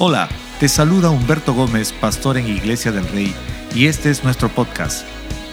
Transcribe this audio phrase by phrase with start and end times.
[0.00, 0.28] Hola,
[0.58, 3.32] te saluda Humberto Gómez, pastor en Iglesia del Rey,
[3.76, 5.06] y este es nuestro podcast.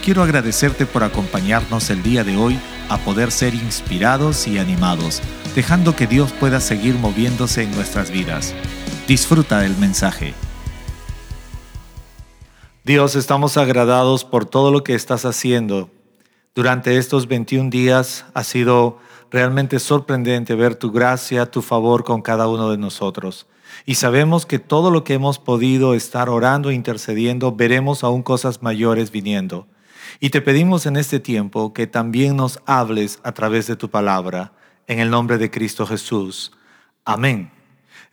[0.03, 2.59] Quiero agradecerte por acompañarnos el día de hoy
[2.89, 5.21] a poder ser inspirados y animados,
[5.53, 8.55] dejando que Dios pueda seguir moviéndose en nuestras vidas.
[9.07, 10.33] Disfruta el mensaje.
[12.83, 15.91] Dios, estamos agradados por todo lo que estás haciendo.
[16.55, 18.97] Durante estos 21 días ha sido
[19.29, 23.45] realmente sorprendente ver tu gracia, tu favor con cada uno de nosotros.
[23.85, 28.61] Y sabemos que todo lo que hemos podido estar orando e intercediendo, veremos aún cosas
[28.61, 29.67] mayores viniendo.
[30.19, 34.53] Y te pedimos en este tiempo que también nos hables a través de tu palabra,
[34.87, 36.51] en el nombre de Cristo Jesús.
[37.05, 37.60] Amén.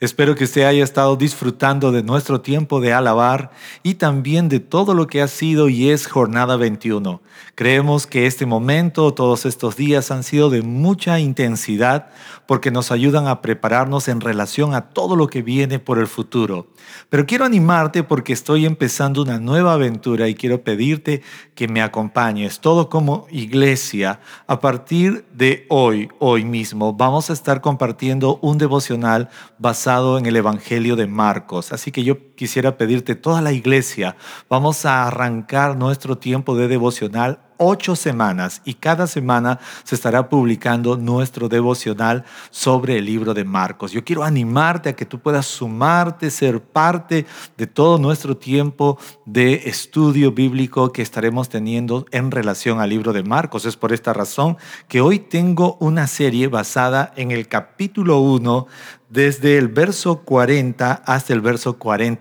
[0.01, 3.51] Espero que usted haya estado disfrutando de nuestro tiempo de alabar
[3.83, 7.21] y también de todo lo que ha sido y es Jornada 21.
[7.57, 12.11] Creemos que este momento, todos estos días han sido de mucha intensidad
[12.47, 16.69] porque nos ayudan a prepararnos en relación a todo lo que viene por el futuro.
[17.11, 21.23] Pero quiero animarte porque estoy empezando una nueva aventura y quiero pedirte
[21.57, 24.21] que me acompañes, todo como iglesia.
[24.47, 30.37] A partir de hoy, hoy mismo, vamos a estar compartiendo un devocional basado en el
[30.37, 31.73] Evangelio de Marcos.
[31.73, 34.15] Así que yo quisiera pedirte, toda la iglesia,
[34.49, 40.97] vamos a arrancar nuestro tiempo de devocional ocho semanas y cada semana se estará publicando
[40.97, 43.93] nuestro devocional sobre el libro de Marcos.
[43.93, 49.55] Yo quiero animarte a que tú puedas sumarte, ser parte de todo nuestro tiempo de
[49.67, 53.67] estudio bíblico que estaremos teniendo en relación al libro de Marcos.
[53.67, 58.69] Es por esta razón que hoy tengo una serie basada en el capítulo 1
[59.09, 61.79] desde el verso 40 hasta el verso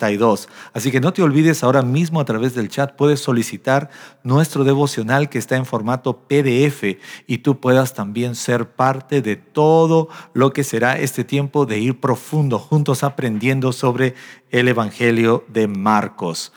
[0.08, 0.50] 42.
[0.74, 3.90] Así que no te olvides ahora mismo a través del chat puedes solicitar
[4.24, 10.10] nuestro devocional que está en formato PDF y tú puedas también ser parte de todo
[10.34, 14.16] lo que será este tiempo de ir profundo juntos aprendiendo sobre
[14.50, 16.54] el Evangelio de Marcos.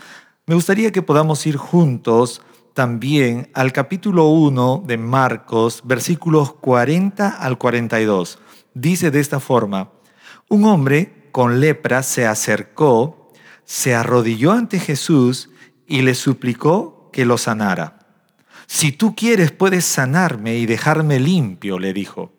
[0.46, 2.42] Me gustaría que podamos ir juntos
[2.74, 8.38] también al capítulo 1 de Marcos, versículos 40 al 42.
[8.74, 9.90] Dice de esta forma,
[10.48, 13.19] un hombre con lepra se acercó,
[13.70, 15.48] se arrodilló ante Jesús
[15.86, 18.00] y le suplicó que lo sanara.
[18.66, 22.32] Si tú quieres, puedes sanarme y dejarme limpio, le dijo.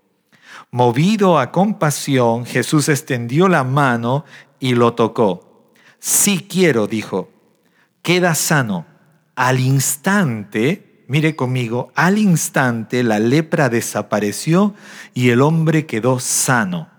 [0.72, 4.26] Movido a compasión, Jesús extendió la mano
[4.60, 5.72] y lo tocó.
[6.00, 7.32] Sí quiero, dijo.
[8.02, 8.86] Queda sano.
[9.34, 14.76] Al instante, mire conmigo, al instante la lepra desapareció
[15.14, 16.90] y el hombre quedó sano.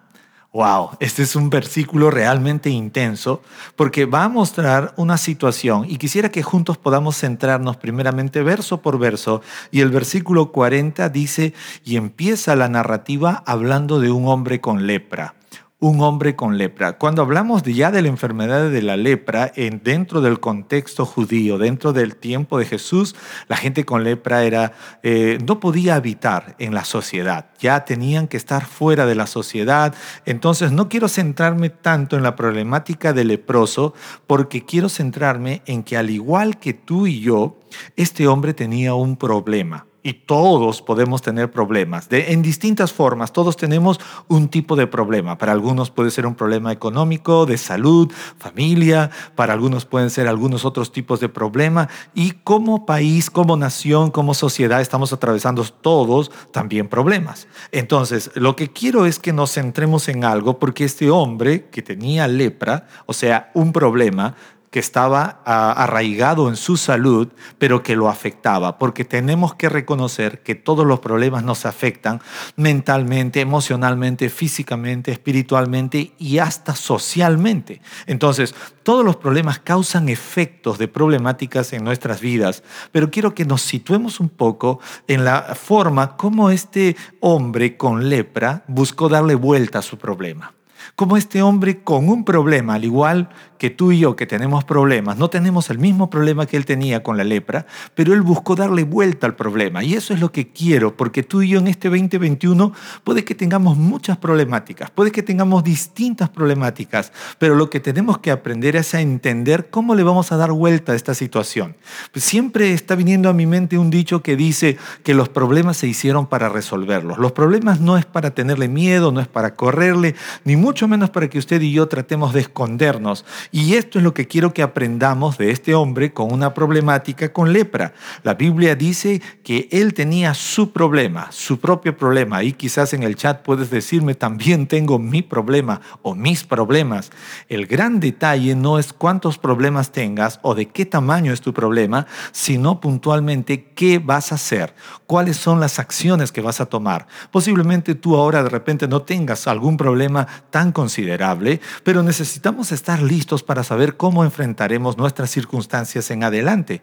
[0.55, 3.41] Wow, este es un versículo realmente intenso
[3.75, 8.99] porque va a mostrar una situación y quisiera que juntos podamos centrarnos primeramente verso por
[8.99, 11.55] verso y el versículo 40 dice
[11.87, 15.37] y empieza la narrativa hablando de un hombre con lepra
[15.83, 16.97] un hombre con lepra.
[16.97, 21.93] Cuando hablamos ya de la enfermedad de la lepra, en, dentro del contexto judío, dentro
[21.93, 23.17] del tiempo de Jesús,
[23.49, 28.37] la gente con lepra era, eh, no podía habitar en la sociedad, ya tenían que
[28.37, 29.93] estar fuera de la sociedad.
[30.25, 33.93] Entonces no quiero centrarme tanto en la problemática del leproso,
[34.29, 37.59] porque quiero centrarme en que al igual que tú y yo,
[37.97, 43.57] este hombre tenía un problema y todos podemos tener problemas, de, en distintas formas, todos
[43.57, 45.39] tenemos un tipo de problema.
[45.39, 50.65] Para algunos puede ser un problema económico, de salud, familia, para algunos pueden ser algunos
[50.65, 56.89] otros tipos de problema y como país, como nación, como sociedad estamos atravesando todos también
[56.89, 57.47] problemas.
[57.71, 62.27] Entonces, lo que quiero es que nos centremos en algo porque este hombre que tenía
[62.27, 64.35] lepra, o sea, un problema,
[64.73, 67.29] que estaba ah, arraigado en su salud,
[67.59, 72.23] pero que lo afectaba, porque tenemos que reconocer que todos los problemas nos afectan
[72.57, 77.83] mentalmente, emocionalmente, físicamente, espiritualmente y hasta socialmente.
[78.07, 82.63] Entonces, todos los problemas causan efectos de problemáticas en nuestras vidas,
[82.93, 88.65] pero quiero que nos situemos un poco en la forma como este hombre con lepra
[88.69, 90.55] buscó darle vuelta a su problema.
[90.97, 93.29] Como este hombre con un problema, al igual
[93.63, 97.05] que tú y yo que tenemos problemas, no tenemos el mismo problema que él tenía
[97.05, 97.65] con la lepra,
[97.95, 99.85] pero él buscó darle vuelta al problema.
[99.85, 102.73] Y eso es lo que quiero, porque tú y yo en este 2021
[103.05, 108.33] puede que tengamos muchas problemáticas, puede que tengamos distintas problemáticas, pero lo que tenemos que
[108.33, 111.77] aprender es a entender cómo le vamos a dar vuelta a esta situación.
[112.15, 116.27] Siempre está viniendo a mi mente un dicho que dice que los problemas se hicieron
[116.27, 117.19] para resolverlos.
[117.19, 121.11] Los problemas no es para tenerle miedo, no es para correrle, ni mucho mucho menos
[121.11, 123.27] para que usted y yo tratemos de escondernos.
[123.51, 127.53] Y esto es lo que quiero que aprendamos de este hombre con una problemática con
[127.53, 127.93] lepra.
[128.23, 132.43] La Biblia dice que él tenía su problema, su propio problema.
[132.43, 137.11] Y quizás en el chat puedes decirme, también tengo mi problema o mis problemas.
[137.51, 142.07] El gran detalle no es cuántos problemas tengas o de qué tamaño es tu problema,
[142.31, 144.75] sino puntualmente qué vas a hacer,
[145.07, 147.07] cuáles son las acciones que vas a tomar.
[147.31, 153.43] Posiblemente tú ahora de repente no tengas algún problema tan considerable, pero necesitamos estar listos
[153.43, 156.83] para saber cómo enfrentaremos nuestras circunstancias en adelante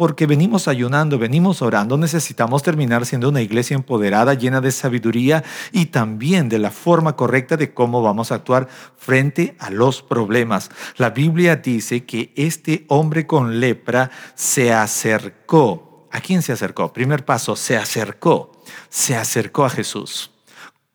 [0.00, 5.86] porque venimos ayunando, venimos orando, necesitamos terminar siendo una iglesia empoderada, llena de sabiduría y
[5.86, 10.70] también de la forma correcta de cómo vamos a actuar frente a los problemas.
[10.96, 16.08] La Biblia dice que este hombre con lepra se acercó.
[16.10, 16.94] ¿A quién se acercó?
[16.94, 18.52] Primer paso, se acercó.
[18.88, 20.30] Se acercó a Jesús.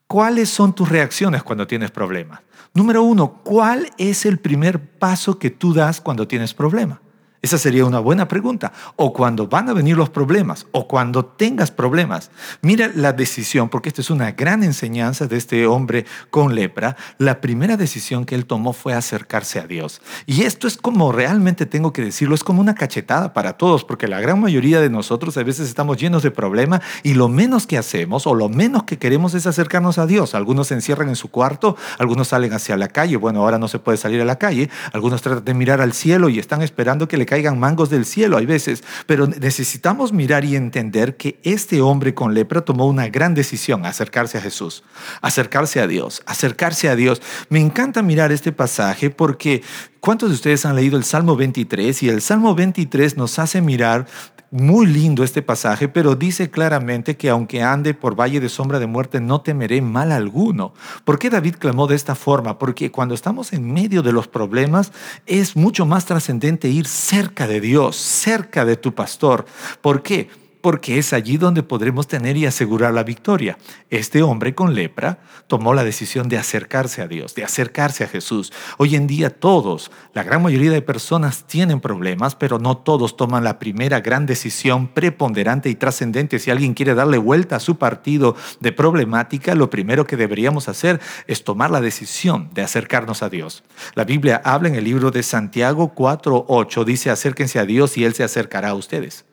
[0.07, 2.41] ¿Cuáles son tus reacciones cuando tienes problemas?
[2.73, 6.99] Número uno, ¿cuál es el primer paso que tú das cuando tienes problemas?
[7.45, 8.73] Esa sería una buena pregunta.
[8.95, 12.31] O cuando van a venir los problemas, o cuando tengas problemas.
[12.63, 16.95] Mira la decisión, porque esta es una gran enseñanza de este hombre con lepra.
[17.19, 20.01] La primera decisión que él tomó fue acercarse a Dios.
[20.25, 24.07] Y esto es como realmente tengo que decirlo, es como una cachetada para todos, porque
[24.07, 27.77] la gran mayoría de nosotros a veces estamos llenos de problemas y lo menos que
[27.77, 30.33] hacemos o lo menos que queremos es acercarnos a Dios.
[30.33, 33.17] Algunos se encierran en su cuarto, algunos salen hacia la calle.
[33.17, 34.71] Bueno, ahora no se puede salir a la calle.
[34.93, 38.05] Algunos tratan de mirar al cielo y están esperando que le caiga caigan mangos del
[38.05, 43.09] cielo, hay veces, pero necesitamos mirar y entender que este hombre con lepra tomó una
[43.09, 44.85] gran decisión, acercarse a Jesús,
[45.21, 47.21] acercarse a Dios, acercarse a Dios.
[47.49, 49.63] Me encanta mirar este pasaje porque
[49.99, 52.03] ¿cuántos de ustedes han leído el Salmo 23?
[52.03, 54.07] Y el Salmo 23 nos hace mirar
[54.55, 58.87] muy lindo este pasaje, pero dice claramente que aunque ande por valle de sombra de
[58.87, 60.73] muerte, no temeré mal alguno.
[61.03, 62.57] ¿Por qué David clamó de esta forma?
[62.57, 64.93] Porque cuando estamos en medio de los problemas,
[65.25, 69.45] es mucho más trascendente ir cerca de Dios, cerca de tu pastor.
[69.81, 70.29] ¿Por qué?
[70.65, 73.59] Porque es allí donde podremos tener y asegurar la victoria.
[73.91, 78.51] Este hombre con lepra tomó la decisión de acercarse a Dios, de acercarse a Jesús.
[78.79, 83.43] Hoy en día todos, la gran mayoría de personas tienen problemas, pero no todos toman
[83.43, 86.39] la primera gran decisión preponderante y trascendente.
[86.39, 90.99] Si alguien quiere darle vuelta a su partido de problemática, lo primero que deberíamos hacer
[91.27, 93.63] es tomar la decisión de acercarnos a Dios.
[93.93, 98.15] La Biblia habla en el libro de Santiago 4.8, dice acérquense a Dios y Él
[98.15, 99.25] se acercará a ustedes.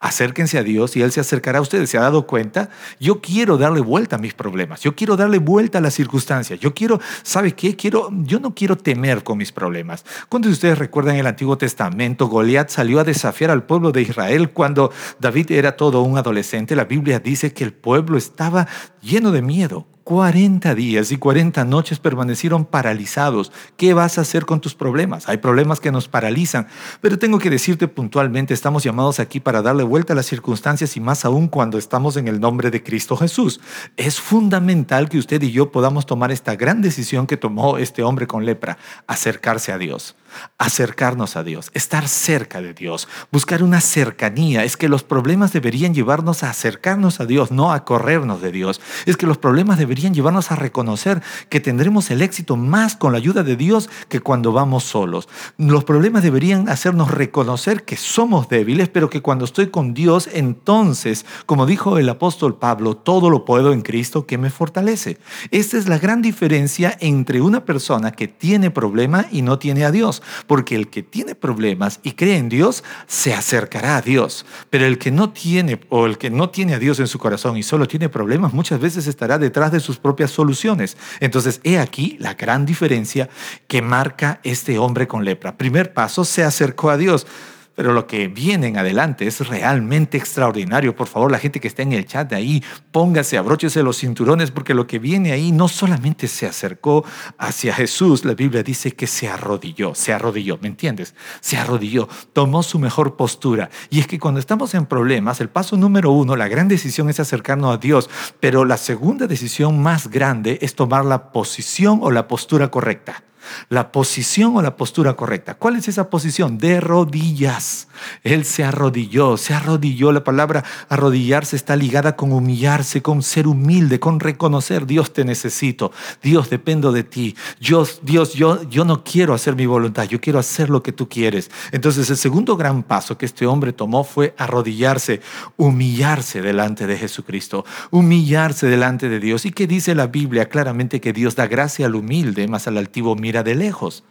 [0.00, 1.90] Acérquense a Dios y Él se acercará a ustedes.
[1.90, 2.70] ¿Se ha dado cuenta?
[3.00, 4.80] Yo quiero darle vuelta a mis problemas.
[4.80, 6.58] Yo quiero darle vuelta a las circunstancias.
[6.60, 7.76] Yo quiero, ¿sabe qué?
[7.76, 10.04] Quiero, yo no quiero temer con mis problemas.
[10.28, 12.26] ¿Cuántos de ustedes recuerdan el Antiguo Testamento?
[12.26, 16.76] Goliat salió a desafiar al pueblo de Israel cuando David era todo un adolescente.
[16.76, 18.66] La Biblia dice que el pueblo estaba
[19.00, 19.86] lleno de miedo.
[20.04, 23.52] 40 días y 40 noches permanecieron paralizados.
[23.76, 25.28] ¿Qué vas a hacer con tus problemas?
[25.28, 26.66] Hay problemas que nos paralizan,
[27.00, 31.00] pero tengo que decirte puntualmente, estamos llamados aquí para darle vuelta a las circunstancias y
[31.00, 33.60] más aún cuando estamos en el nombre de Cristo Jesús.
[33.96, 38.26] Es fundamental que usted y yo podamos tomar esta gran decisión que tomó este hombre
[38.26, 40.16] con lepra, acercarse a Dios
[40.58, 44.64] acercarnos a Dios, estar cerca de Dios, buscar una cercanía.
[44.64, 48.80] Es que los problemas deberían llevarnos a acercarnos a Dios, no a corrernos de Dios.
[49.06, 53.18] Es que los problemas deberían llevarnos a reconocer que tendremos el éxito más con la
[53.18, 55.28] ayuda de Dios que cuando vamos solos.
[55.58, 61.26] Los problemas deberían hacernos reconocer que somos débiles, pero que cuando estoy con Dios, entonces,
[61.46, 65.18] como dijo el apóstol Pablo, todo lo puedo en Cristo que me fortalece.
[65.50, 69.90] Esta es la gran diferencia entre una persona que tiene problema y no tiene a
[69.90, 74.86] Dios porque el que tiene problemas y cree en Dios se acercará a Dios, pero
[74.86, 77.62] el que no tiene o el que no tiene a Dios en su corazón y
[77.62, 80.96] solo tiene problemas muchas veces estará detrás de sus propias soluciones.
[81.20, 83.28] Entonces, he aquí la gran diferencia
[83.68, 85.56] que marca este hombre con lepra.
[85.56, 87.26] Primer paso, se acercó a Dios.
[87.74, 90.94] Pero lo que viene en adelante es realmente extraordinario.
[90.94, 94.50] Por favor, la gente que está en el chat de ahí, póngase, abróchese los cinturones,
[94.50, 97.04] porque lo que viene ahí no solamente se acercó
[97.38, 101.14] hacia Jesús, la Biblia dice que se arrodilló, se arrodilló, ¿me entiendes?
[101.40, 103.70] Se arrodilló, tomó su mejor postura.
[103.88, 107.20] Y es que cuando estamos en problemas, el paso número uno, la gran decisión es
[107.20, 108.10] acercarnos a Dios,
[108.40, 113.22] pero la segunda decisión más grande es tomar la posición o la postura correcta.
[113.68, 115.54] La posición o la postura correcta.
[115.54, 116.58] ¿Cuál es esa posición?
[116.58, 117.88] De rodillas.
[118.22, 120.12] Él se arrodilló, se arrodilló.
[120.12, 125.92] La palabra arrodillarse está ligada con humillarse, con ser humilde, con reconocer, Dios te necesito,
[126.22, 127.36] Dios dependo de ti.
[127.60, 131.08] Dios, Dios, yo, yo no quiero hacer mi voluntad, yo quiero hacer lo que tú
[131.08, 131.50] quieres.
[131.72, 135.20] Entonces el segundo gran paso que este hombre tomó fue arrodillarse,
[135.56, 139.46] humillarse delante de Jesucristo, humillarse delante de Dios.
[139.46, 140.48] ¿Y qué dice la Biblia?
[140.48, 144.04] Claramente que Dios da gracia al humilde, más al altivo de lejos.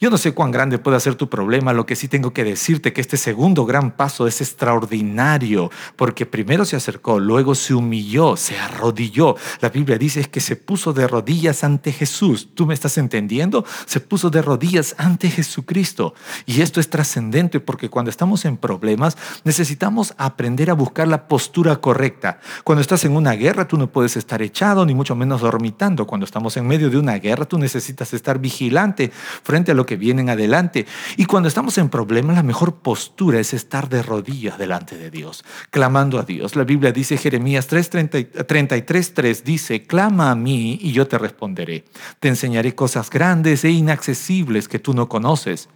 [0.00, 2.92] Yo no sé cuán grande puede ser tu problema, lo que sí tengo que decirte
[2.92, 8.58] que este segundo gran paso es extraordinario, porque primero se acercó, luego se humilló, se
[8.58, 9.36] arrodilló.
[9.60, 12.48] La Biblia dice que se puso de rodillas ante Jesús.
[12.54, 13.64] ¿Tú me estás entendiendo?
[13.86, 16.14] Se puso de rodillas ante Jesucristo.
[16.46, 21.76] Y esto es trascendente porque cuando estamos en problemas necesitamos aprender a buscar la postura
[21.76, 22.40] correcta.
[22.64, 26.06] Cuando estás en una guerra tú no puedes estar echado ni mucho menos dormitando.
[26.06, 29.10] Cuando estamos en medio de una guerra tú necesitas estar vigilante
[29.42, 30.86] frente a lo que vienen adelante.
[31.16, 35.44] Y cuando estamos en problemas, la mejor postura es estar de rodillas delante de Dios,
[35.70, 36.56] clamando a Dios.
[36.56, 41.84] La Biblia dice, Jeremías 33.3 dice, clama a mí y yo te responderé.
[42.20, 45.68] Te enseñaré cosas grandes e inaccesibles que tú no conoces.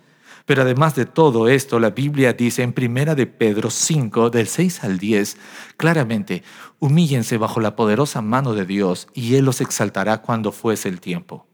[0.49, 4.83] Pero además de todo esto, la Biblia dice en Primera de Pedro 5, del 6
[4.83, 5.37] al 10,
[5.77, 6.43] claramente,
[6.79, 11.47] humíllense bajo la poderosa mano de Dios y Él los exaltará cuando fuese el tiempo.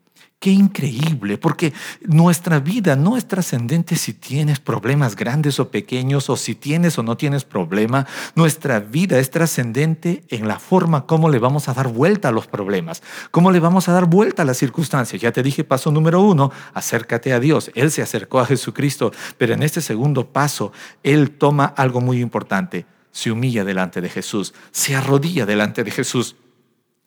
[0.45, 1.73] Qué increíble, porque
[2.03, 7.03] nuestra vida no es trascendente si tienes problemas grandes o pequeños o si tienes o
[7.03, 8.07] no tienes problema.
[8.35, 12.47] Nuestra vida es trascendente en la forma como le vamos a dar vuelta a los
[12.47, 15.23] problemas, cómo le vamos a dar vuelta a las circunstancias.
[15.23, 17.71] Ya te dije, paso número uno, acércate a Dios.
[17.75, 20.73] Él se acercó a Jesucristo, pero en este segundo paso,
[21.03, 22.85] Él toma algo muy importante.
[23.13, 26.37] Se humilla delante de Jesús, se arrodilla delante de Jesús,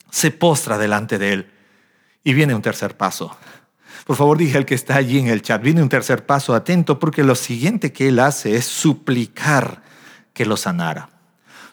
[0.10, 1.51] se postra delante de Él
[2.27, 3.38] y viene un tercer paso.
[4.05, 7.00] Por favor, dije al que está allí en el chat, viene un tercer paso, atento,
[7.00, 9.81] porque lo siguiente que él hace es suplicar
[10.34, 11.07] que lo sanara.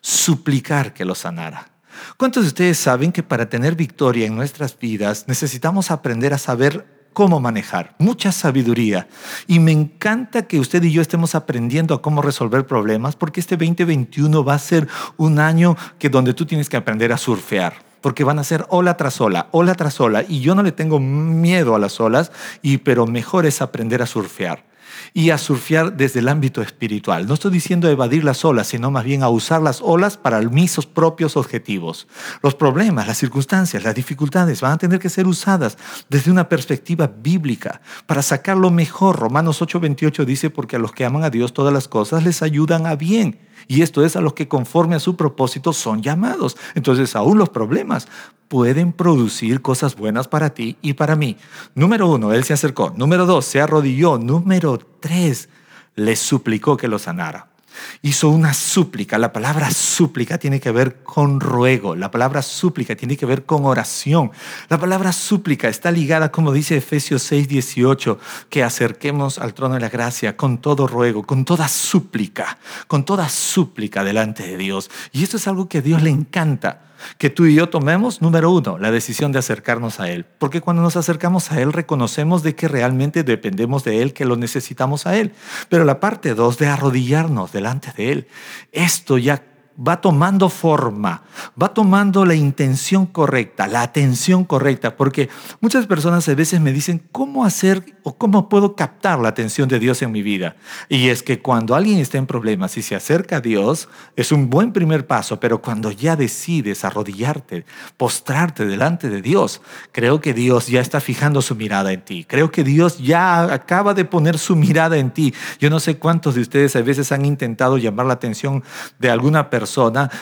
[0.00, 1.70] Suplicar que lo sanara.
[2.16, 6.86] ¿Cuántos de ustedes saben que para tener victoria en nuestras vidas necesitamos aprender a saber
[7.12, 9.08] cómo manejar, mucha sabiduría.
[9.46, 13.56] Y me encanta que usted y yo estemos aprendiendo a cómo resolver problemas, porque este
[13.56, 18.22] 2021 va a ser un año que donde tú tienes que aprender a surfear porque
[18.22, 21.74] van a ser ola tras ola, ola tras ola, y yo no le tengo miedo
[21.74, 24.66] a las olas, y, pero mejor es aprender a surfear
[25.14, 27.26] y a surfear desde el ámbito espiritual.
[27.26, 30.76] No estoy diciendo evadir las olas, sino más bien a usar las olas para mis
[30.84, 32.06] propios objetivos.
[32.42, 35.78] Los problemas, las circunstancias, las dificultades van a tener que ser usadas
[36.10, 39.18] desde una perspectiva bíblica para sacar lo mejor.
[39.18, 42.86] Romanos 8:28 dice, porque a los que aman a Dios todas las cosas les ayudan
[42.86, 46.56] a bien y esto es a los que conforme a su propósito son llamados.
[46.74, 48.08] Entonces aún los problemas
[48.48, 51.36] pueden producir cosas buenas para ti y para mí.
[51.74, 52.92] Número uno, él se acercó.
[52.96, 54.18] Número dos, se arrodilló.
[54.18, 55.48] Número tres,
[55.94, 57.53] le suplicó que lo sanara
[58.02, 59.18] hizo una súplica.
[59.18, 61.96] La palabra súplica tiene que ver con ruego.
[61.96, 64.30] La palabra súplica tiene que ver con oración.
[64.68, 69.80] La palabra súplica está ligada, como dice Efesios 6, 18, que acerquemos al trono de
[69.80, 74.90] la gracia con todo ruego, con toda súplica, con toda súplica delante de Dios.
[75.12, 78.50] Y esto es algo que a Dios le encanta que tú y yo tomemos, número
[78.50, 80.24] uno, la decisión de acercarnos a Él.
[80.38, 84.36] Porque cuando nos acercamos a Él, reconocemos de que realmente dependemos de Él, que lo
[84.36, 85.32] necesitamos a Él.
[85.68, 88.28] Pero la parte dos, de arrodillarnos delante de Él,
[88.72, 89.42] esto ya
[89.76, 91.24] va tomando forma,
[91.60, 95.28] va tomando la intención correcta, la atención correcta, porque
[95.60, 99.78] muchas personas a veces me dicen, ¿cómo hacer o cómo puedo captar la atención de
[99.80, 100.56] Dios en mi vida?
[100.88, 104.48] Y es que cuando alguien está en problemas y se acerca a Dios, es un
[104.48, 107.64] buen primer paso, pero cuando ya decides arrodillarte,
[107.96, 112.50] postrarte delante de Dios, creo que Dios ya está fijando su mirada en ti, creo
[112.50, 115.34] que Dios ya acaba de poner su mirada en ti.
[115.58, 118.62] Yo no sé cuántos de ustedes a veces han intentado llamar la atención
[118.98, 119.63] de alguna persona,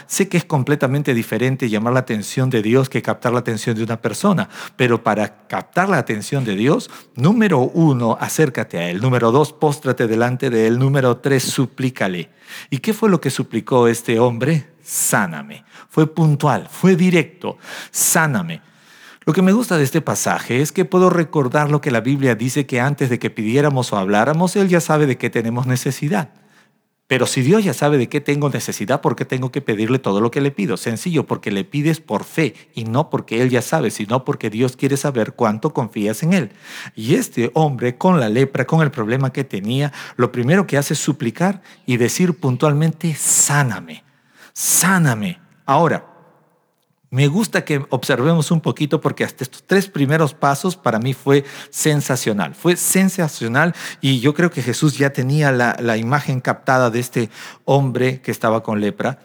[0.07, 3.85] sé que es completamente diferente llamar la atención de Dios que captar la atención de
[3.85, 9.33] una persona, pero para captar la atención de Dios, número uno, acércate a Él, número
[9.33, 12.31] dos, póstrate delante de Él, número tres, suplícale.
[12.71, 14.69] ¿Y qué fue lo que suplicó este hombre?
[14.83, 15.65] Sáname.
[15.89, 17.59] Fue puntual, fue directo,
[17.91, 18.63] sáname.
[19.25, 22.35] Lo que me gusta de este pasaje es que puedo recordar lo que la Biblia
[22.35, 26.31] dice que antes de que pidiéramos o habláramos, Él ya sabe de qué tenemos necesidad.
[27.13, 30.23] Pero si Dios ya sabe de qué tengo necesidad, ¿por qué tengo que pedirle todo
[30.23, 30.79] lo que le pido?
[30.79, 34.79] Sencillo, porque le pides por fe y no porque Él ya sabe, sino porque Dios
[34.79, 36.53] quiere saber cuánto confías en Él.
[36.97, 40.95] Y este hombre con la lepra, con el problema que tenía, lo primero que hace
[40.95, 44.05] es suplicar y decir puntualmente, sáname,
[44.55, 45.39] sáname.
[45.67, 46.12] Ahora,
[47.13, 51.45] Me gusta que observemos un poquito porque hasta estos tres primeros pasos para mí fue
[51.69, 57.01] sensacional, fue sensacional y yo creo que Jesús ya tenía la, la imagen captada de
[57.01, 57.29] este
[57.67, 59.19] hombre que estaba con lepra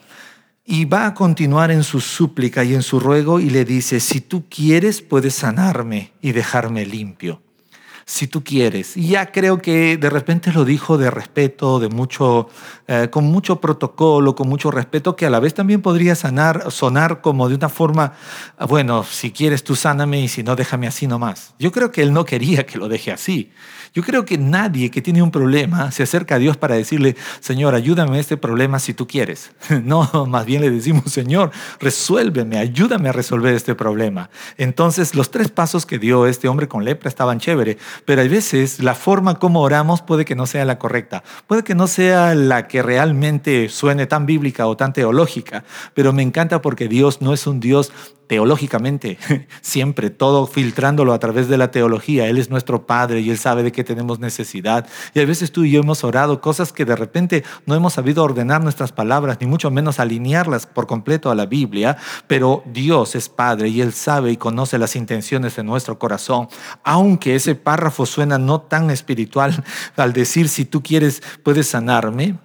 [0.65, 4.19] y va a continuar en su súplica y en su ruego y le dice, si
[4.19, 7.41] tú quieres puedes sanarme y dejarme limpio
[8.07, 8.95] si tú quieres.
[8.95, 12.47] Y ya creo que de repente lo dijo de respeto, de mucho,
[12.87, 17.49] eh, con mucho protocolo, con mucho respeto, que a la vez también podría sonar como
[17.49, 18.13] de una forma,
[18.69, 21.53] bueno, si quieres tú sáname y si no, déjame así nomás.
[21.59, 23.51] Yo creo que él no quería que lo deje así.
[23.97, 27.73] Yo creo que nadie que tiene un problema se acerca a Dios para decirle, Señor,
[27.73, 29.49] ayúdame a este problema si tú quieres.
[29.87, 31.49] No, más bien le decimos, Señor,
[31.79, 34.29] resuélveme, ayúdame a resolver este problema.
[34.57, 38.83] Entonces, los tres pasos que dio este hombre con lepra estaban chévere, pero a veces
[38.83, 42.67] la forma como oramos puede que no sea la correcta, puede que no sea la
[42.67, 45.63] que realmente suene tan bíblica o tan teológica,
[45.95, 47.91] pero me encanta porque Dios no es un Dios
[48.27, 49.17] teológicamente,
[49.61, 52.27] siempre, todo filtrándolo a través de la teología.
[52.27, 54.87] Él es nuestro Padre y Él sabe de qué tenemos necesidad.
[55.13, 58.23] Y a veces tú y yo hemos orado cosas que de repente no hemos sabido
[58.23, 63.29] ordenar nuestras palabras, ni mucho menos alinearlas por completo a la Biblia, pero Dios es
[63.29, 66.47] Padre y Él sabe y conoce las intenciones de nuestro corazón.
[66.83, 69.63] Aunque ese párrafo suena no tan espiritual
[69.95, 72.35] al decir, si tú quieres, puedes sanarme,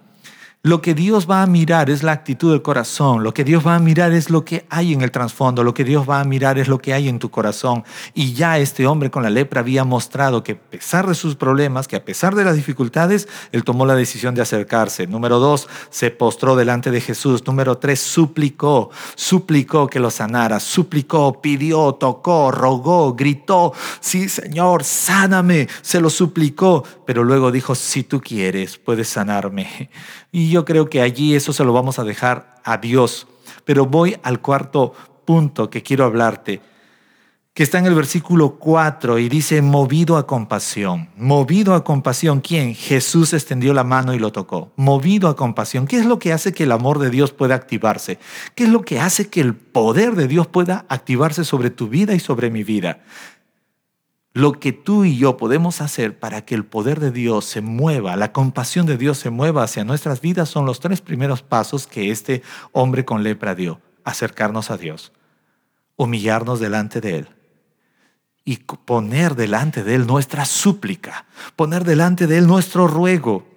[0.65, 3.75] lo que Dios va a mirar es la actitud del corazón, lo que Dios va
[3.75, 6.57] a mirar es lo que hay en el trasfondo, lo que Dios va a mirar
[6.57, 7.83] es lo que hay en tu corazón.
[8.13, 11.89] Y ya este hombre con la lepra había mostrado que a pesar de sus problemas,
[11.89, 15.05] que a pesar de las dificultades, él tomó la decisión de acercarse.
[15.05, 17.45] Número dos, se postró delante de Jesús.
[17.45, 25.67] Número tres, suplicó, suplicó que lo sanara, suplicó, pidió, tocó, rogó, gritó, sí Señor, sáname,
[25.81, 29.89] se lo suplicó, pero luego dijo, si tú quieres, puedes sanarme.
[30.35, 33.27] Y yo creo que allí eso se lo vamos a dejar a Dios.
[33.65, 34.93] Pero voy al cuarto
[35.25, 36.59] punto que quiero hablarte,
[37.53, 41.09] que está en el versículo 4 y dice, movido a compasión.
[41.15, 42.73] Movido a compasión, ¿quién?
[42.73, 44.71] Jesús extendió la mano y lo tocó.
[44.75, 45.85] Movido a compasión.
[45.85, 48.17] ¿Qué es lo que hace que el amor de Dios pueda activarse?
[48.55, 52.15] ¿Qué es lo que hace que el poder de Dios pueda activarse sobre tu vida
[52.15, 53.03] y sobre mi vida?
[54.33, 58.15] Lo que tú y yo podemos hacer para que el poder de Dios se mueva,
[58.15, 62.09] la compasión de Dios se mueva hacia nuestras vidas son los tres primeros pasos que
[62.09, 63.79] este hombre con lepra dio.
[64.03, 65.13] Acercarnos a Dios,
[65.95, 67.27] humillarnos delante de Él
[68.43, 71.25] y poner delante de Él nuestra súplica,
[71.55, 73.47] poner delante de Él nuestro ruego.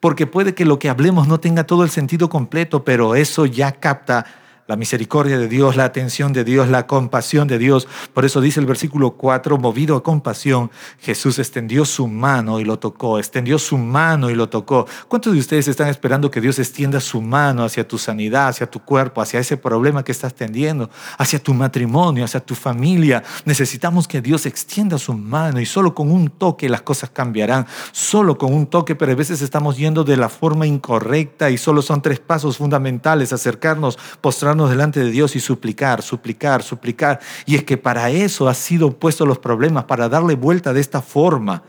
[0.00, 3.72] Porque puede que lo que hablemos no tenga todo el sentido completo, pero eso ya
[3.72, 4.26] capta
[4.66, 7.86] la misericordia de Dios, la atención de Dios, la compasión de Dios.
[8.12, 10.70] Por eso dice el versículo 4, movido a compasión,
[11.00, 14.86] Jesús extendió su mano y lo tocó, extendió su mano y lo tocó.
[15.08, 18.80] ¿Cuántos de ustedes están esperando que Dios extienda su mano hacia tu sanidad, hacia tu
[18.80, 23.22] cuerpo, hacia ese problema que estás tendiendo, hacia tu matrimonio, hacia tu familia?
[23.44, 28.36] Necesitamos que Dios extienda su mano y solo con un toque las cosas cambiarán, solo
[28.36, 32.02] con un toque, pero a veces estamos yendo de la forma incorrecta y solo son
[32.02, 37.20] tres pasos fundamentales, acercarnos, postrarnos delante de Dios y suplicar, suplicar, suplicar.
[37.44, 41.02] Y es que para eso ha sido puesto los problemas, para darle vuelta de esta
[41.02, 41.62] forma.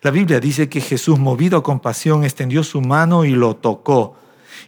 [0.00, 4.16] La Biblia dice que Jesús, movido a compasión, extendió su mano y lo tocó.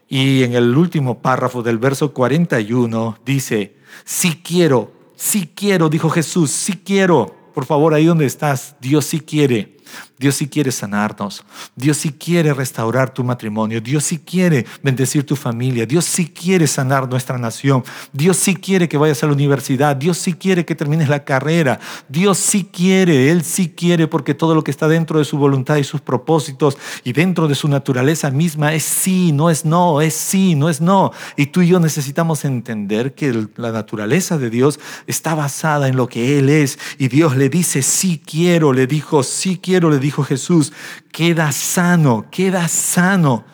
[0.09, 6.51] Y en el último párrafo del verso 41 dice, si quiero, si quiero, dijo Jesús,
[6.51, 7.35] si quiero.
[7.55, 9.77] Por favor, ahí donde estás, Dios sí quiere.
[10.19, 11.45] Dios sí quiere sanarnos.
[11.75, 13.81] Dios sí quiere restaurar tu matrimonio.
[13.81, 15.87] Dios sí quiere bendecir tu familia.
[15.87, 17.83] Dios sí quiere sanar nuestra nación.
[18.13, 19.97] Dios sí quiere que vayas a la universidad.
[19.97, 21.81] Dios sí quiere que termines la carrera.
[22.09, 25.77] Dios sí quiere, Él sí quiere porque todo lo que está dentro de su voluntad
[25.77, 30.15] y sus propósitos y dentro de su naturaleza misma es sí, no es no, es
[30.15, 31.13] sí, no es no.
[31.37, 36.09] Y tú y yo necesitamos entender que la naturaleza de Dios está basada en lo
[36.09, 36.79] que Él es.
[36.99, 40.73] Y Dios le dice, sí quiero, le dijo, sí quiero le dijo Jesús,
[41.13, 43.45] queda sano, queda sano.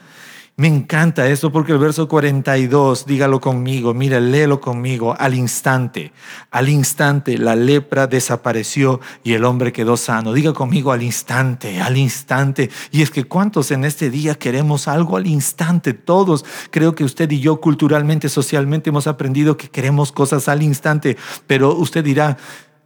[0.61, 6.13] Me encanta esto porque el verso 42, dígalo conmigo, mira, léelo conmigo, al instante,
[6.51, 10.35] al instante la lepra desapareció y el hombre quedó sano.
[10.35, 12.69] Diga conmigo al instante, al instante.
[12.91, 16.45] Y es que cuántos en este día queremos algo al instante, todos.
[16.71, 21.17] Creo que usted y yo culturalmente, socialmente hemos aprendido que queremos cosas al instante,
[21.47, 22.37] pero usted dirá,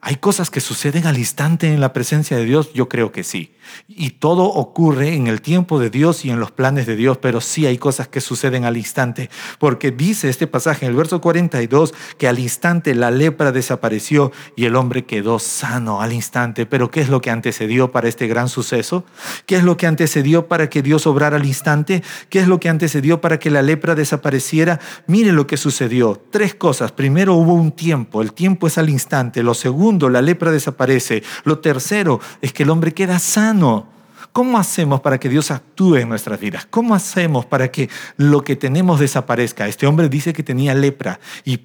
[0.07, 2.75] ¿Hay cosas que suceden al instante en la presencia de Dios?
[2.75, 3.55] Yo creo que sí.
[3.89, 7.41] Y todo ocurre en el tiempo de Dios y en los planes de Dios, pero
[7.41, 9.31] sí hay cosas que suceden al instante.
[9.59, 14.67] Porque dice este pasaje en el verso 42 que al instante la lepra desapareció y
[14.67, 16.67] el hombre quedó sano al instante.
[16.67, 19.07] Pero ¿qué es lo que antecedió para este gran suceso?
[19.47, 22.03] ¿Qué es lo que antecedió para que Dios obrara al instante?
[22.29, 24.81] ¿Qué es lo que antecedió para que la lepra desapareciera?
[25.07, 26.23] Mire lo que sucedió.
[26.31, 26.93] Tres cosas.
[26.93, 28.21] Primero hubo un tiempo.
[28.21, 29.43] El tiempo es al instante.
[29.43, 31.23] Lo segundo, la lepra desaparece.
[31.45, 33.89] Lo tercero es que el hombre queda sano.
[34.33, 36.67] ¿Cómo hacemos para que Dios actúe en nuestras vidas?
[36.69, 39.69] ¿Cómo hacemos para que lo que tenemos desaparezca?
[39.69, 41.59] Este hombre dice que tenía lepra y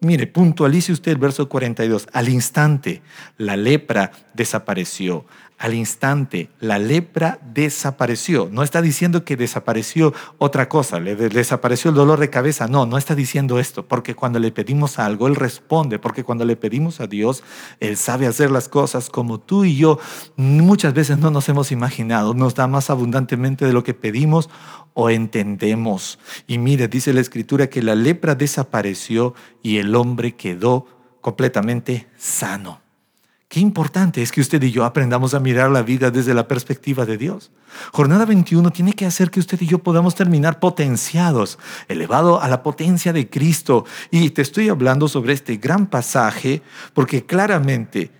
[0.00, 2.08] mire, puntualice usted el verso 42.
[2.12, 3.00] Al instante
[3.38, 5.24] la lepra desapareció
[5.62, 8.48] al instante la lepra desapareció.
[8.50, 12.66] No está diciendo que desapareció otra cosa, le desapareció el dolor de cabeza.
[12.66, 16.56] No, no está diciendo esto, porque cuando le pedimos algo, Él responde, porque cuando le
[16.56, 17.44] pedimos a Dios,
[17.78, 20.00] Él sabe hacer las cosas como tú y yo
[20.34, 22.34] muchas veces no nos hemos imaginado.
[22.34, 24.50] Nos da más abundantemente de lo que pedimos
[24.94, 26.18] o entendemos.
[26.48, 30.88] Y mire, dice la escritura que la lepra desapareció y el hombre quedó
[31.20, 32.81] completamente sano.
[33.52, 37.04] Qué importante es que usted y yo aprendamos a mirar la vida desde la perspectiva
[37.04, 37.50] de Dios.
[37.92, 42.62] Jornada 21 tiene que hacer que usted y yo podamos terminar potenciados, elevado a la
[42.62, 43.84] potencia de Cristo.
[44.10, 46.62] Y te estoy hablando sobre este gran pasaje
[46.94, 48.10] porque claramente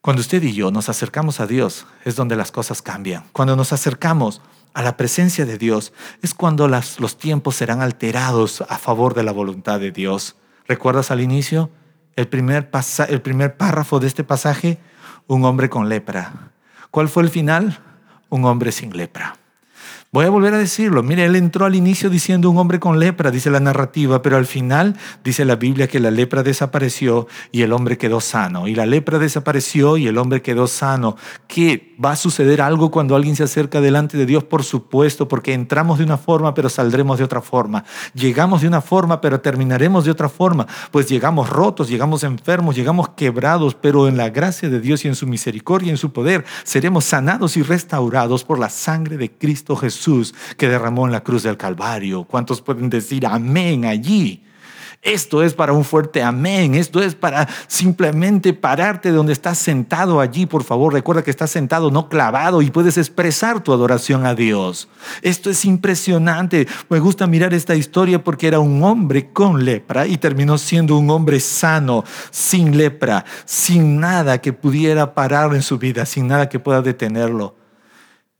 [0.00, 3.24] cuando usted y yo nos acercamos a Dios es donde las cosas cambian.
[3.32, 4.42] Cuando nos acercamos
[4.74, 9.32] a la presencia de Dios es cuando los tiempos serán alterados a favor de la
[9.32, 10.36] voluntad de Dios.
[10.68, 11.68] ¿Recuerdas al inicio?
[12.16, 14.78] El primer, párrafo de este pasaje,
[15.26, 16.32] un hombre con lepra.
[16.90, 17.78] ¿Cuál fue el final?
[18.28, 19.36] Un hombre sin lepra.
[20.14, 21.02] Voy a volver a decirlo.
[21.02, 24.44] Mire, él entró al inicio diciendo un hombre con lepra, dice la narrativa, pero al
[24.44, 24.94] final
[25.24, 28.68] dice la Biblia que la lepra desapareció y el hombre quedó sano.
[28.68, 31.16] Y la lepra desapareció y el hombre quedó sano.
[31.46, 31.94] ¿Qué?
[32.04, 34.44] ¿Va a suceder algo cuando alguien se acerca delante de Dios?
[34.44, 37.82] Por supuesto, porque entramos de una forma, pero saldremos de otra forma.
[38.12, 40.66] Llegamos de una forma, pero terminaremos de otra forma.
[40.90, 45.14] Pues llegamos rotos, llegamos enfermos, llegamos quebrados, pero en la gracia de Dios y en
[45.14, 49.74] su misericordia y en su poder seremos sanados y restaurados por la sangre de Cristo
[49.74, 52.24] Jesús Jesús que derramó en la cruz del Calvario.
[52.24, 54.42] ¿Cuántos pueden decir amén allí?
[55.00, 56.74] Esto es para un fuerte amén.
[56.74, 60.46] Esto es para simplemente pararte donde estás sentado allí.
[60.46, 64.88] Por favor, recuerda que estás sentado, no clavado, y puedes expresar tu adoración a Dios.
[65.22, 66.66] Esto es impresionante.
[66.88, 71.10] Me gusta mirar esta historia porque era un hombre con lepra y terminó siendo un
[71.10, 76.60] hombre sano, sin lepra, sin nada que pudiera parar en su vida, sin nada que
[76.60, 77.61] pueda detenerlo.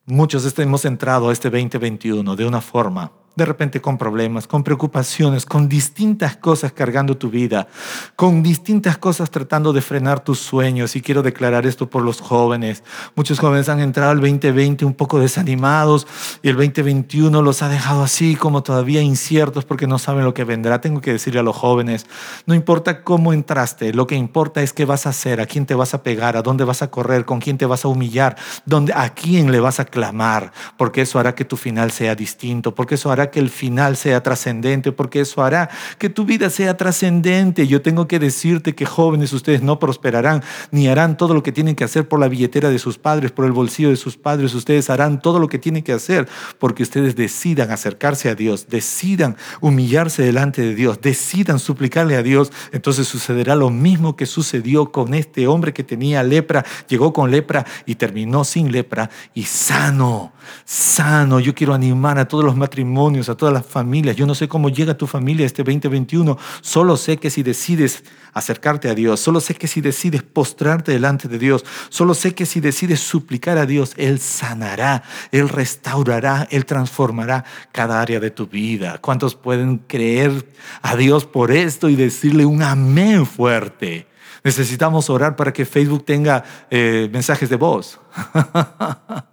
[0.07, 5.47] Muchos hemos entrado a este 2021 de una forma de repente con problemas, con preocupaciones,
[5.47, 7.69] con distintas cosas cargando tu vida,
[8.17, 10.97] con distintas cosas tratando de frenar tus sueños.
[10.97, 12.83] Y quiero declarar esto por los jóvenes.
[13.15, 16.07] Muchos jóvenes han entrado al 2020 un poco desanimados
[16.43, 20.45] y el 2021 los ha dejado así como todavía inciertos porque no saben lo que
[20.45, 20.81] vendrá.
[20.81, 22.07] Tengo que decirle a los jóvenes,
[22.47, 25.75] no importa cómo entraste, lo que importa es qué vas a hacer, a quién te
[25.75, 28.93] vas a pegar, a dónde vas a correr, con quién te vas a humillar, dónde,
[28.95, 32.97] a quién le vas a clamar, porque eso hará que tu final sea distinto, porque
[32.97, 37.67] eso hará que el final sea trascendente, porque eso hará que tu vida sea trascendente.
[37.67, 41.75] Yo tengo que decirte que jóvenes ustedes no prosperarán ni harán todo lo que tienen
[41.75, 44.55] que hacer por la billetera de sus padres, por el bolsillo de sus padres.
[44.55, 49.37] Ustedes harán todo lo que tienen que hacer porque ustedes decidan acercarse a Dios, decidan
[49.61, 52.53] humillarse delante de Dios, decidan suplicarle a Dios.
[52.73, 57.67] Entonces sucederá lo mismo que sucedió con este hombre que tenía lepra, llegó con lepra
[57.87, 60.33] y terminó sin lepra y sano,
[60.65, 61.41] sano.
[61.41, 64.17] Yo quiero animar a todos los matrimonios a todas las familias.
[64.17, 66.39] Yo no sé cómo llega tu familia este 2021.
[66.61, 71.29] Solo sé que si decides acercarte a Dios, solo sé que si decides postrarte delante
[71.29, 76.65] de Dios, solo sé que si decides suplicar a Dios, Él sanará, Él restaurará, Él
[76.65, 78.99] transformará cada área de tu vida.
[78.99, 80.47] ¿Cuántos pueden creer
[80.81, 84.07] a Dios por esto y decirle un amén fuerte?
[84.45, 88.01] Necesitamos orar para que Facebook tenga eh, mensajes de voz.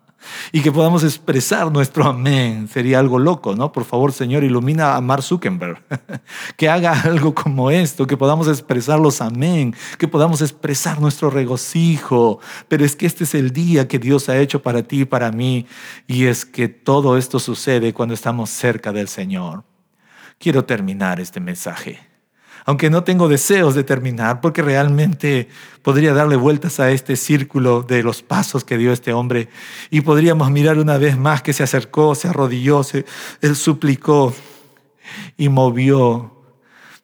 [0.52, 2.68] y que podamos expresar nuestro amén.
[2.68, 3.72] Sería algo loco, ¿no?
[3.72, 5.82] Por favor, Señor, ilumina a Mark Zuckerberg,
[6.58, 12.40] que haga algo como esto, que podamos expresar los amén, que podamos expresar nuestro regocijo.
[12.68, 15.32] Pero es que este es el día que Dios ha hecho para ti y para
[15.32, 15.66] mí,
[16.08, 19.64] y es que todo esto sucede cuando estamos cerca del Señor.
[20.38, 22.09] Quiero terminar este mensaje
[22.66, 25.50] aunque no tengo deseos de terminar, porque realmente
[25.82, 29.50] podría darle vueltas a este círculo de los pasos que dio este hombre.
[29.90, 33.06] Y podríamos mirar una vez más que se acercó, se arrodilló, se,
[33.42, 34.34] él suplicó
[35.38, 36.39] y movió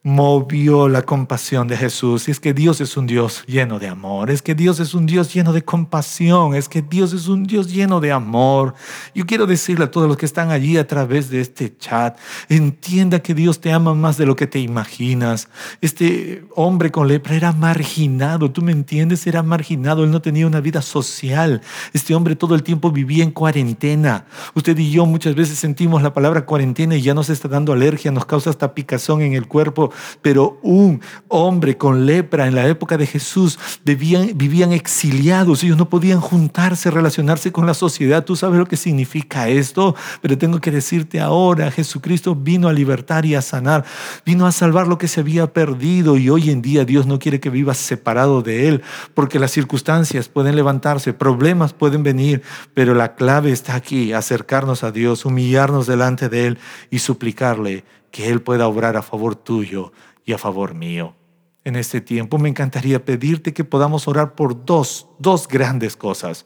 [0.06, 2.30] movió la compasión de Jesús.
[2.30, 5.34] Es que Dios es un Dios lleno de amor, es que Dios es un Dios
[5.34, 8.76] lleno de compasión, es que Dios es un Dios lleno de amor.
[9.16, 13.20] Yo quiero decirle a todos los que están allí a través de este chat, entienda
[13.20, 15.50] que Dios te ama más de lo que te imaginas.
[15.82, 20.62] Este hombre con lepra era marginado, tú me entiendes, era marginado, él no tenía una
[20.62, 21.62] vida social.
[21.94, 24.28] Este hombre todo el tiempo vivía en cuarentena.
[24.54, 28.12] Usted y yo muchas veces sentimos la palabra cuarentena y ya nos está dando alergia,
[28.12, 32.98] nos causa hasta picazón en el cuerpo pero un hombre con lepra en la época
[32.98, 38.24] de Jesús vivían, exiliados, ellos no podían juntarse, relacionarse con la sociedad.
[38.24, 43.26] Tú sabes lo que significa esto, pero tengo que decirte ahora, Jesucristo vino a libertar
[43.26, 43.86] y a sanar,
[44.26, 47.40] vino a salvar lo que se había perdido y hoy en día Dios no quiere
[47.40, 48.82] que vivas separado de Él,
[49.14, 52.42] porque las circunstancias pueden levantarse, problemas pueden venir,
[52.74, 58.30] pero la clave está aquí, acercarnos a Dios, humillarnos delante de Él y suplicarle que
[58.30, 59.92] Él pueda obrar a favor tuyo
[60.26, 61.16] y a favor mío.
[61.64, 66.46] En este tiempo me encantaría pedirte que podamos orar por dos, dos grandes cosas,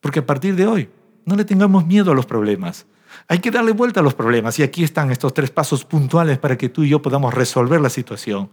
[0.00, 0.90] porque a partir de hoy
[1.24, 2.86] no le tengamos miedo a los problemas.
[3.28, 6.58] Hay que darle vuelta a los problemas y aquí están estos tres pasos puntuales para
[6.58, 8.50] que tú y yo podamos resolver la situación.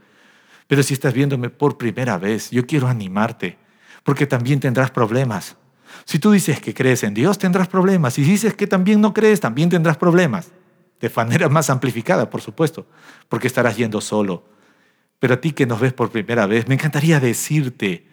[0.68, 3.58] Pero si estás viéndome por primera vez, yo quiero animarte,
[4.04, 5.58] porque también tendrás problemas.
[6.06, 8.14] Si tú dices que crees en Dios, tendrás problemas.
[8.14, 10.52] Si dices que también no crees, también tendrás problemas
[11.00, 12.88] de manera más amplificada, por supuesto,
[13.30, 14.44] porque estarás yendo solo.
[15.20, 18.08] Pero a ti que nos ves por primera vez, me encantaría decirte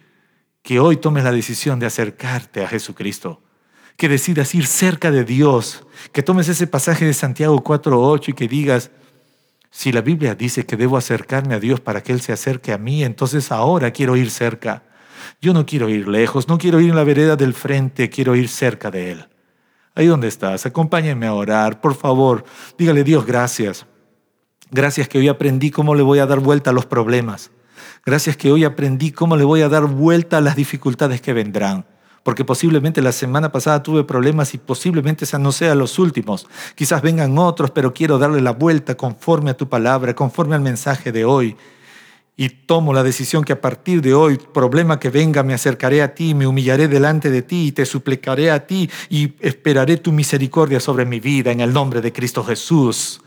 [0.63, 3.43] que hoy tomes la decisión de acercarte a Jesucristo,
[3.97, 8.49] que decidas ir cerca de Dios, que tomes ese pasaje de Santiago 4.8 y que
[8.49, 8.91] digas,
[9.71, 12.79] si la Biblia dice que debo acercarme a Dios para que Él se acerque a
[12.79, 14.85] mí, entonces ahora quiero ir cerca.
[15.41, 18.49] Yo no quiero ir lejos, no quiero ir en la vereda del frente, quiero ir
[18.49, 19.27] cerca de Él.
[19.95, 22.45] Ahí donde estás, acompáñenme a orar, por favor.
[22.79, 23.87] Dígale, Dios, gracias.
[24.71, 27.51] Gracias que hoy aprendí cómo le voy a dar vuelta a los problemas.
[28.07, 31.85] Gracias que hoy aprendí cómo le voy a dar vuelta a las dificultades que vendrán.
[32.23, 36.47] Porque posiblemente la semana pasada tuve problemas y posiblemente esa no sea los últimos.
[36.75, 41.13] Quizás vengan otros, pero quiero darle la vuelta conforme a tu palabra, conforme al mensaje
[41.13, 41.57] de hoy
[42.37, 46.15] y tomo la decisión que a partir de hoy, problema que venga, me acercaré a
[46.15, 50.81] ti, me humillaré delante de ti y te suplicaré a ti y esperaré tu misericordia
[50.81, 53.22] sobre mi vida en el nombre de Cristo Jesús.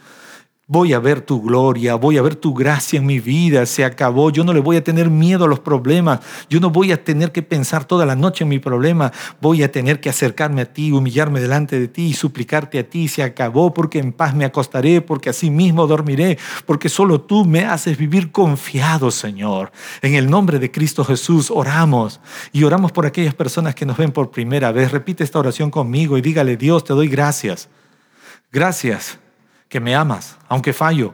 [0.67, 3.67] Voy a ver tu gloria, voy a ver tu gracia en mi vida.
[3.67, 4.31] Se acabó.
[4.31, 6.21] Yo no le voy a tener miedo a los problemas.
[6.49, 9.11] Yo no voy a tener que pensar toda la noche en mi problema.
[9.39, 13.07] Voy a tener que acercarme a ti, humillarme delante de ti y suplicarte a ti.
[13.07, 17.65] Se acabó porque en paz me acostaré, porque así mismo dormiré, porque solo tú me
[17.65, 19.71] haces vivir confiado, Señor.
[20.01, 24.11] En el nombre de Cristo Jesús oramos y oramos por aquellas personas que nos ven
[24.11, 24.91] por primera vez.
[24.91, 27.69] Repite esta oración conmigo y dígale, Dios, te doy gracias.
[28.51, 29.19] Gracias
[29.69, 31.13] que me amas, aunque fallo,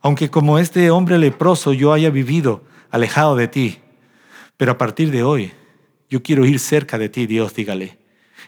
[0.00, 3.78] aunque como este hombre leproso yo haya vivido alejado de ti.
[4.56, 5.52] Pero a partir de hoy,
[6.08, 7.98] yo quiero ir cerca de ti, Dios, dígale.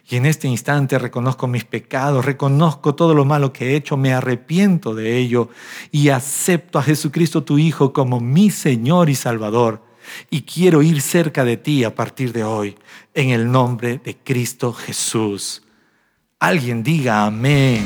[0.09, 4.13] Y en este instante reconozco mis pecados, reconozco todo lo malo que he hecho, me
[4.13, 5.49] arrepiento de ello
[5.91, 9.81] y acepto a Jesucristo tu Hijo como mi Señor y Salvador.
[10.29, 12.75] Y quiero ir cerca de ti a partir de hoy,
[13.13, 15.63] en el nombre de Cristo Jesús.
[16.39, 17.85] Alguien diga amén.